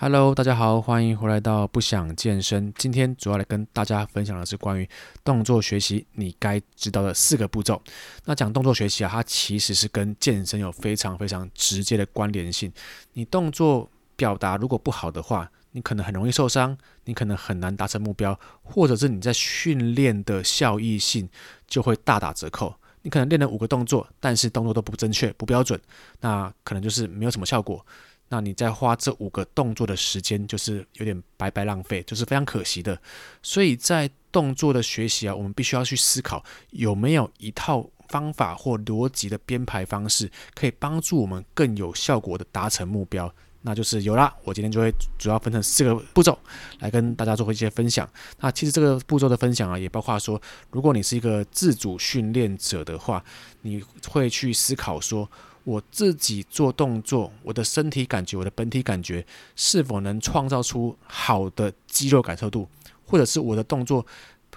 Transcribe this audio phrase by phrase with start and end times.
[0.00, 2.72] Hello，大家好，欢迎回来到不想健身。
[2.78, 4.88] 今天主要来跟大家分享的是关于
[5.24, 7.82] 动作学习你该知道的四个步骤。
[8.24, 12.72] 那讲动作学习啊，它其实是跟健身有非常非常直接的关联性。
[13.14, 21.28] 你动作表达如果不好的话，你可能很容易受伤，你可能很难达成目标，或者是你在训练的效益性
[21.66, 22.72] 就会大打折扣。
[23.02, 25.80] 你可能练了五个动作，但是动作都不正确、不标准，
[26.20, 27.84] 那可能就是没有什么效果。
[28.28, 33.00] 那你再花这五个动作的时间，就是有点白白浪费，就是非常可惜的。
[33.42, 43.32] 所以在动作的学习啊，我们必须要去思考有没有一套方法或逻辑的编排方式，可以帮助我们更有效果的达成目标。
[43.62, 46.38] 那就是有啦，我今天就会主要分成四个步骤
[46.78, 48.08] 来跟大家做一些分享。
[48.38, 50.40] 那其实这个步骤的分享啊，也包括说，
[50.70, 53.22] 如果你是一个自主训练者的话，
[53.62, 55.28] 你会去思考说，
[55.68, 59.22] 我自己做动作，我的身体感觉，我的本体感觉，
[59.54, 62.66] 是否能创造出好的肌肉感受度，
[63.04, 64.06] 或者是我的动作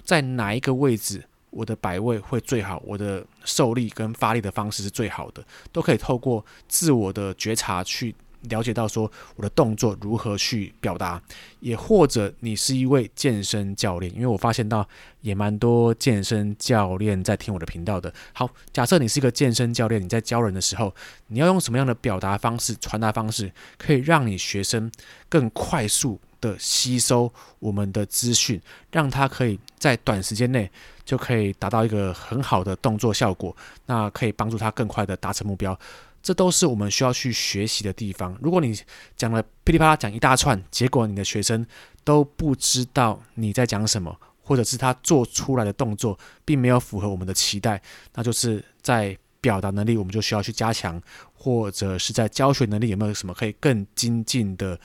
[0.06, 8.16] 在哪一个位置，我的摆位会最好，我的受力跟发力的方式是最好的，都可以透过自我的觉察去。
[8.50, 11.22] 了解到说我的动作如何去表达，
[11.60, 14.88] 也或者你是一位健身教练，因为我发现到
[15.22, 18.14] 也蛮多健身教练在听我的频道的。
[18.34, 20.94] 好，假设你是一个健身教练，你在教人的时候，
[21.28, 24.92] 你要用什么样的表达方式、传达方式，可以让你学生
[25.30, 28.60] 更快速的吸收我们的资讯，
[28.92, 30.70] 让他可以在短时间内
[31.06, 33.56] 就可以达到一个很好的动作效果，
[33.86, 35.78] 那可以帮助他更快的达成目标。
[36.22, 38.38] 这都是我们需要去学习的地方。
[38.42, 38.78] 如果你
[39.16, 41.66] 讲了噼里啪啦讲一大串，结果你的学生
[42.04, 47.82] 都不知道你在讲什么，或者是他做出来的动作并没有符合我们的期待，
[48.14, 51.02] 那就是在表达能力我们就需要去加强，
[51.34, 54.80] 或者是在教学能力有没有什么可以更精进的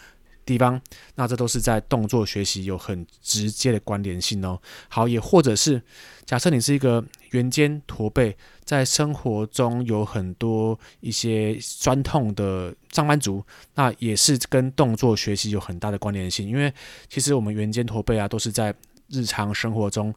[0.47, 0.81] 地方？
[1.17, 4.59] 那这都是在动作学习有很直接的关联性哦。
[4.89, 5.83] 好，也或者是
[6.25, 16.49] 假设你是一个圆肩驼背，在生活中有很多一些酸痛的上班族，那也是跟动作学习有很大的关联性。
[16.49, 16.73] 因为
[17.09, 18.73] 其实我们圆肩驼背啊，都是在
[19.09, 20.15] 日常生活中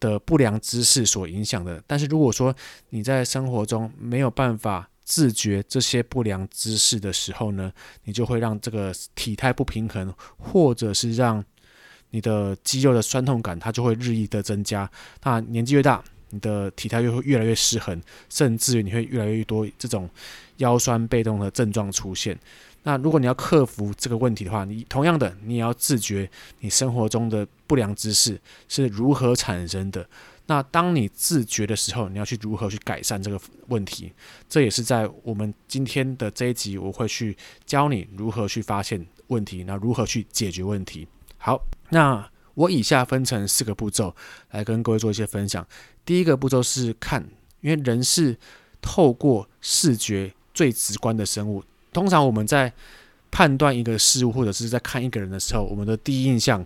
[0.00, 1.82] 的不良姿势所影响的。
[1.86, 2.54] 但是如果说
[2.88, 7.72] 你在生活中没有办法，自觉这些不良姿势的时候呢，
[8.02, 11.42] 你就会让这个体态不平衡，或者是让
[12.10, 14.90] 你的肌肉的酸痛感，它就会日益的增加。
[15.22, 20.10] 那年纪越大，你的体态就会越来越失衡，甚至于你会越来越多这种
[20.56, 22.36] 腰酸背痛的症状出现。
[22.82, 26.28] 那如果你要克服这个问题的话，你同样的，你也要自觉
[26.58, 30.04] 你生活中的不良姿势是如何产生的。
[30.48, 34.12] 那当你自觉的时候，你要去如何去改善这个问题？
[34.48, 41.08] 这也是在我们今天的这一集，我会去教你如何去发现问题，那如何去解决问题。
[41.36, 44.14] 好，那我以下分成四个步骤
[44.52, 45.66] 来跟各位做一些分享。
[46.04, 47.28] 第一个步骤是看，
[47.60, 48.38] 因为人是
[48.80, 52.72] 透过视觉最直观的生物，通常我们在
[53.32, 56.64] 判断一个事物或者是在看一个人的时候，我们的第一印象。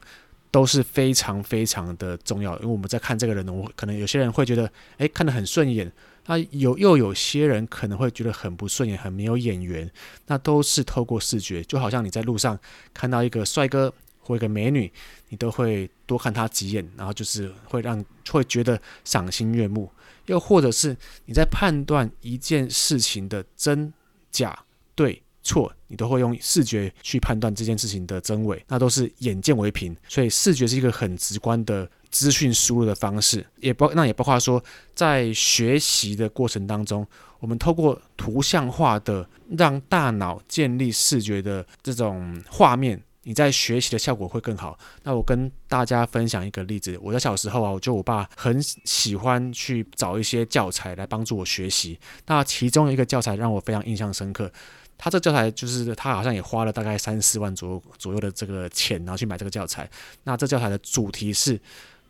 [0.51, 5.91] 都是非常非常的重要，因为我们在看这个人，我可能有些人会觉得，哎，看得很顺眼，
[6.27, 9.91] 那有又有些人可能会觉得很不顺眼，很没有眼缘，
[10.27, 12.59] 那都是透过视觉，就好像你在路上
[12.93, 14.93] 看到一个帅哥或一个美女，
[15.29, 19.91] 你都会多看他几眼，然后就是会让会觉得赏心悦目，
[20.27, 20.97] 又或者是
[21.27, 23.93] 你在判断一件事情的真
[24.33, 25.23] 假对。
[25.43, 34.63] 错，你都会用视觉去判断这件事情的真伪，那都是眼见为凭，所以视觉是一个很直观的资讯输入的方式，也包那也包括说，
[34.95, 37.07] 在学习的过程当中，
[37.39, 44.79] 我们透过图像化的让大脑建立视觉的这种画面，你在学习的效果会更好。
[45.03, 54.51] 那我跟大家分享一个例子，我在小时候啊，我就我爸很喜欢去找一些教材来帮助我学习，那其中一个教材让我非常印象深刻。
[54.97, 59.89] 他这教材就是他好像也花了大概三四万左右左右的这个钱，然后去买这个教材。
[60.25, 61.59] 那这教材的主题是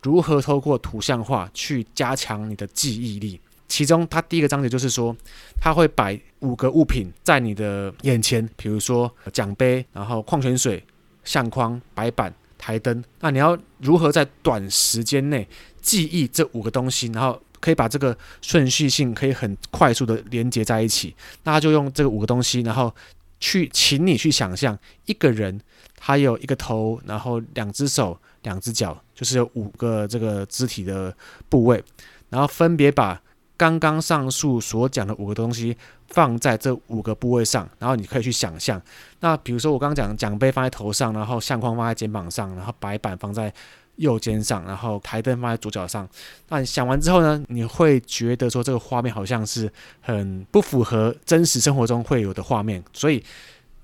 [0.01, 3.39] 如何透过图像化去加强你的记忆力。
[3.69, 5.15] 其中，他第一个章节就是说，
[5.57, 10.83] 他会摆五个物品在你的眼前，比如说奖杯，然后矿泉水、
[11.23, 13.03] 相框、白板、台灯。
[13.19, 15.47] 那你要如何在短时间内
[15.81, 22.93] 记忆这五个东西，然后可以把这个顺序性可以很快速的连接在一起，那就用这个五个东西，然后
[23.39, 25.59] 去请你去想象一个人，
[25.95, 31.15] 他有一个头，然后两只手、两只脚，就是有五个这个肢体的
[31.49, 31.83] 部位，
[32.29, 33.21] 然后分别把
[33.61, 35.77] 刚刚上述所讲的五个东西
[36.07, 38.81] 放在这五个部位上，然后你可以去想象。
[39.19, 43.53] 那比如说我刚刚讲奖杯放在头上，然后相框放在肩膀上，然后白板放在
[43.97, 46.09] 右肩上，然后台灯放在左脚上。
[46.49, 53.23] 那你想完之后呢，你会觉得说这个画面好像是很不符合真实生活中会有的画面，所以。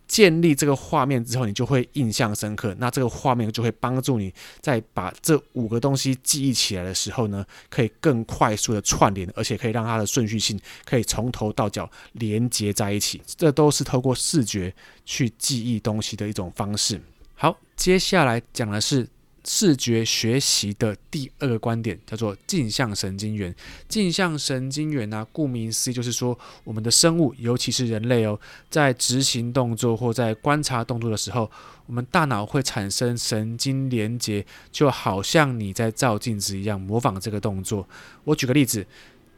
[0.08, 2.76] 建立这个画面之后，你就会印象深刻。
[2.80, 13.22] 那这个画面就会帮助你在把这五个东西记忆起来的时候呢，可以更快速的串联，而且可以让它的顺序性可以从头到脚连接在一起。
[13.26, 14.74] 这都是透过视觉
[15.06, 17.02] 去记忆东西的一种方式。
[17.36, 19.08] 好，接下来讲的是。
[19.50, 23.56] 视觉学习的第二个观点叫做镜像神经元。
[23.88, 28.38] 镜像神经元呢、顾名思义就是说，我们的生物，尤其是人类哦，
[28.70, 31.50] 在执行动作或在观察动作的时候，
[31.86, 37.88] 我们大脑会产生神经连接，就好像你在照镜子一样，模仿这个动作。
[38.26, 38.86] 我举个例子，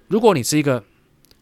[0.07, 0.83] 如果你是一个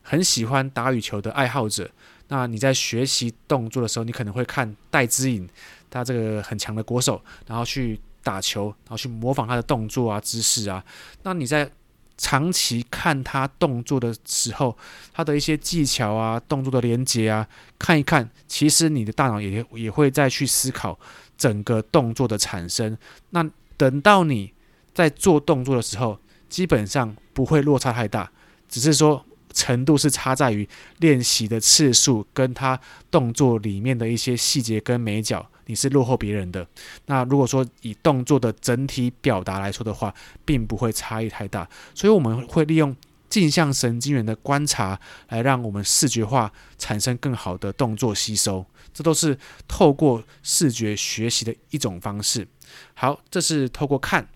[0.01, 1.89] 很喜欢打羽球的爱好者，
[2.27, 5.47] 那你在学习动作的时候，你可能会看戴资颖，
[5.89, 7.97] 他这个很强的国手，然后去。
[8.27, 10.83] 打球，然后去模仿他的动作啊、姿势啊。
[11.23, 11.69] 那你在
[12.17, 14.77] 长期看他动作的时候，
[15.13, 17.47] 他的一些技巧啊、动作的连接啊，
[17.79, 20.99] 看一看，其实你的大脑也也会再去思考
[21.37, 22.97] 整个动作的产生。
[23.29, 24.51] 那等到你
[24.93, 26.19] 在做动作的时候，
[26.49, 28.29] 基本上不会落差太大，
[28.67, 29.23] 只是说
[29.57, 30.67] 程度是差在于
[30.99, 35.43] 练习的次数跟他动作里面的一些细节跟美角。
[35.65, 36.65] 你是落后别人的。
[37.07, 40.13] 那如果说以动作的整体表达来说的话，
[40.45, 41.67] 并不会差异太大。
[41.95, 42.95] 所以我们会利用
[43.29, 44.97] 镜像神经元的观察，
[45.29, 48.63] 来让我们视觉化产生更好的动作吸收。
[48.93, 49.35] 这都是
[49.67, 52.47] 透过视觉学习的一种方式。
[52.93, 54.29] 好，这是透过看。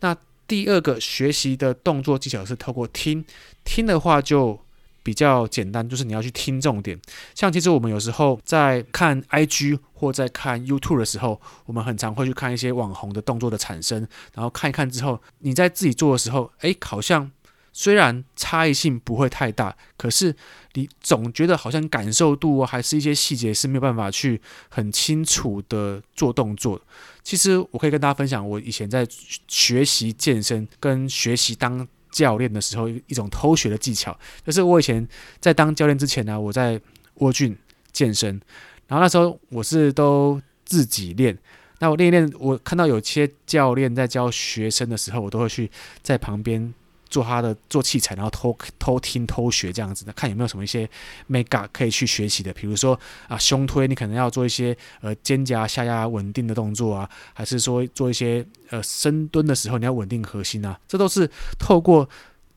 [0.00, 0.14] 那
[0.46, 3.24] 第二个学习的动作技巧是透过听。
[3.64, 4.65] 听的话就。
[5.06, 7.00] 比较简单，就是你要去听重点。
[7.32, 14.04] 像其实我们有时候在看 IG 或在看 YouTube 的时候，我们很常会去看一些网红的动作的产生，
[14.34, 17.30] 然后看一看之后，你在自己做的时候，诶，好像
[17.72, 20.34] 虽然差异性不会太大，可是
[20.72, 26.80] 你总觉得好像感受度，还是一些细节是没有办法去很清楚的做动作。
[27.22, 29.06] 其实我可以跟大家分享，我以前在
[29.46, 31.86] 学习健身跟学习当。
[32.16, 35.06] 教练的时候，一种偷学的技巧，就是我以前
[35.38, 36.80] 在当教练之前呢，我在
[37.16, 37.54] 沃郡
[37.92, 38.40] 健身，
[38.88, 41.36] 然后那时候我是都自己练。
[41.78, 45.70] 那我练一练，我看到有些教练在教学生的时候，我都会去
[46.02, 46.72] 在旁边。
[47.08, 50.88] 做他的做器材，然后偷偷听偷学这样子的，看有没有什么一些
[51.30, 52.52] mega 可以去学习的。
[52.52, 52.98] 比如说
[53.28, 62.08] 啊，胸推你可能要做一些呃肩胛下压稳定的动作啊，还是说做一些呃深蹲的时候你要稳定核心啊，这都是透过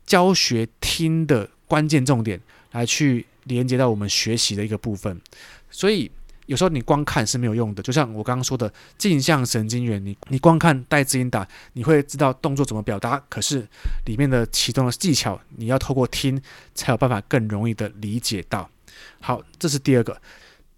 [0.05, 2.39] 教学听的关键重点
[2.71, 5.19] 来去连接到我们学习的一个部分，
[5.69, 6.11] 所以。
[6.49, 13.67] 有时候你光看是没有用的，就像我刚刚说的镜像神经元，你你光看带字音打，你会知道动作怎么表达，可是
[14.07, 16.41] 里面的启动的技巧，你要透过听
[16.73, 18.67] 才有办法更容易的理解到。
[19.21, 20.19] 好，这是第二个，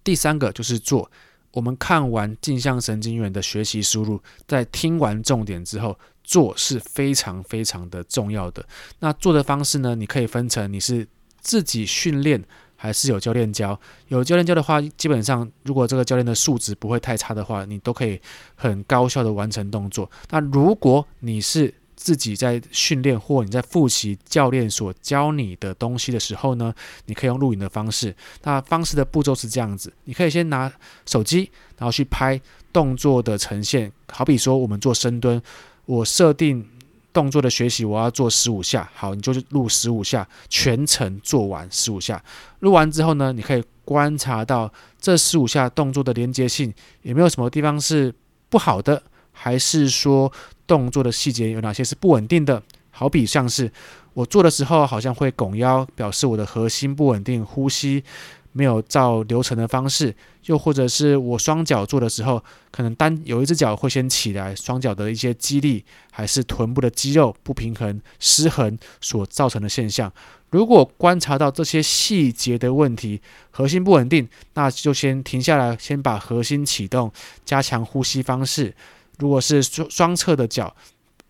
[0.04, 1.10] 第三个就是做。
[1.52, 8.62] 我们看完镜像神经元的学习输入，在听完重点之后，做是非常非常的重要的。
[8.98, 11.08] 那做的方式呢，你可以分成你是
[11.40, 12.44] 自己训练。
[12.82, 18.20] 还是有教练教，有教练教的话，基本上如果这个教练的素质不会太差的话，你都可以
[18.56, 20.10] 很高效的完成动作。
[20.30, 26.74] 那如果你是自己在训练或你在复习教练所教你的东西的时候呢，
[27.06, 28.12] 你可以用录影的方式。
[28.42, 30.72] 那方式的步骤是这样子，你可以先拿
[31.06, 32.40] 手机，然后去拍
[32.72, 33.92] 动作的呈现。
[34.10, 35.40] 好比说我们做深蹲，
[35.86, 36.68] 我设定。
[37.12, 38.90] 动作的学习，我要做十五下。
[38.94, 42.22] 好，你就录十五下，全程做完十五下。
[42.60, 48.14] 录完之后呢，你可以观察到这十五下动作的连接性有没有什么地方是
[48.48, 49.02] 不好的，
[49.32, 50.32] 还是说
[50.66, 52.62] 动作的细节有哪些是不稳定的？
[52.90, 53.72] 好比像是
[54.12, 58.04] 我做的时候好像会拱腰，表示我的核心不稳定，呼吸。
[58.52, 60.14] 没有照流程的方式，
[60.46, 70.12] 又或者是我双脚做的时候，可能单有一只脚会先起来，双脚的一些肌力，还是臀部的肌肉不平衡、失衡所造成的现象。
[70.50, 77.10] 如果观察到这些细节的问题，核心不稳定，那就先停下来，先把核心启动，
[77.44, 78.74] 加强呼吸方式。
[79.18, 80.76] 如果是双双侧的脚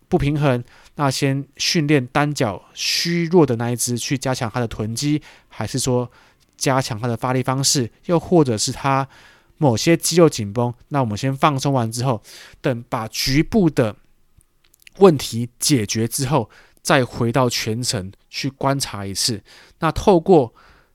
[0.09, 0.61] 不平衡，
[0.95, 6.11] 那先训练单脚虚弱的那一只，去加强它的臀肌，还是说，
[6.57, 9.07] 加强它的发力方式，又或者是它
[9.57, 12.21] 某些肌肉紧绷，那我们先放松完之后，
[12.61, 13.95] 等把局部的
[14.97, 16.49] 问题解决之后，
[16.81, 19.41] 再回到全程去观察一次。
[19.79, 20.53] 那透过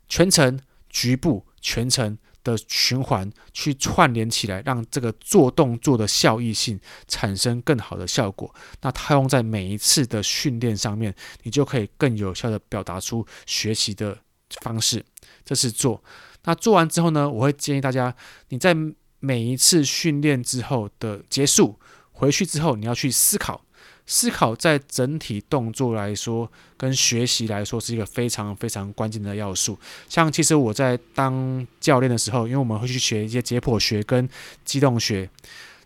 [0.09, 8.55] 全程、局部、全程的循环去串联起来，让这个做动作的效益性产生更好的效果。
[8.83, 14.17] 那套用在每一次的训练上面，你就可以更有效的表达出学习的
[14.63, 15.05] 方式。
[15.49, 16.03] 这是做。
[16.45, 18.15] 那做完之后呢，我会建议大家，
[18.51, 18.77] 你在
[19.19, 21.79] 每一次训练之后的结束，
[22.13, 23.65] 回去之后你要去思考。
[24.11, 29.79] 思考在整体动作来说，跟学习来说是一个非常非常关键的要素。
[30.09, 34.29] 像其实我在当教练的时候，因为我们会去学一些解剖学跟
[34.65, 35.29] 机动学，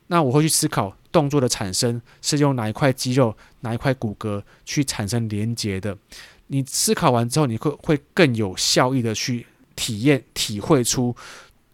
[0.09, 5.97] 那我会去思考动作的产生是用哪一块肌肉、哪一块骨骼去产生连接的。
[6.47, 11.14] 你思考完之后，你会会更有效益的去体验、体会出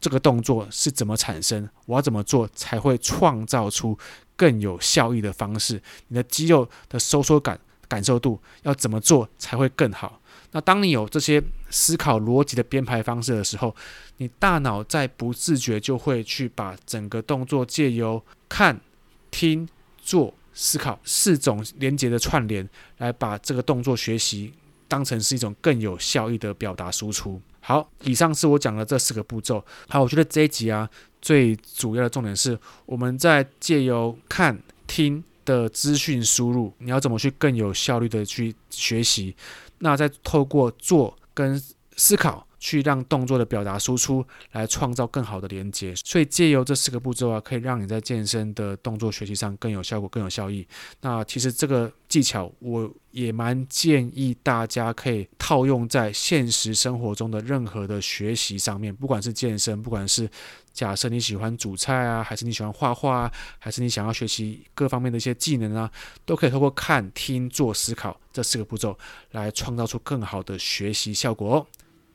[0.00, 3.98] 这个动作是怎么产生，我要怎么做才会创造出。
[4.38, 10.20] 更有效益的方式，你的肌肉的收缩感、感受度要怎么做才会更好？
[10.52, 13.74] 那当你有这些思考逻辑的编排方式的时候，
[14.18, 18.80] 你大脑在不自觉就会去把整个动作借由看、
[19.32, 19.68] 听、
[20.00, 24.52] 做、思考四种连接的串联，来把这个动作学习
[24.86, 27.42] 当成是一种更有效益的表达输出。
[27.68, 29.62] 好，以上是我讲的这四个步骤。
[29.90, 30.88] 好，我觉得这一集啊。
[31.20, 39.36] 最主要的重点是，我们在借由看、听的资讯输入，你要怎么去更有效率的去学习？
[39.80, 41.62] 那再透过做跟
[41.94, 45.94] 思考，去让动作的表达输出来创造更好的连接。
[45.96, 50.66] 所以借由这四个步骤啊，可以让你在健身的动作学习上更有效果、更有效益。
[51.00, 60.28] 那其实这个技巧，我也蛮建议大家可以套用在现实生活中的任何的学习上面，不管是健身，不管是。
[60.70, 65.90] 假设你喜欢煮菜啊，还是你喜欢画画啊，还是你想要学习各方面的一些技能啊，
[66.24, 68.96] 都可以透过看、听、做、思考这四个步骤
[69.32, 71.66] 来创造出更好的学习效果哦。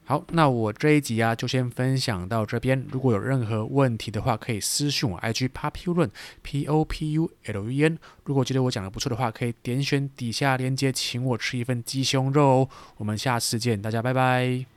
[0.05, 2.86] 好，那我这一集啊就先分享到这边。
[2.91, 6.10] 如果有任何问题的话，可以私信我 IG Populun
[6.41, 7.98] P O P U L U N。
[8.25, 12.69] 如果觉得我讲的不错的话，可以点选底下链接，请我吃一份鸡胸肉哦。
[12.98, 14.73] 我们下次见，大家拜拜。